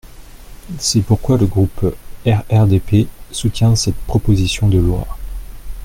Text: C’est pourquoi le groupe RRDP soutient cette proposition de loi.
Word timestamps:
C’est 0.79 1.03
pourquoi 1.03 1.37
le 1.37 1.45
groupe 1.45 1.85
RRDP 2.25 3.05
soutient 3.29 3.75
cette 3.75 3.93
proposition 4.07 4.67
de 4.67 4.79
loi. 4.79 5.05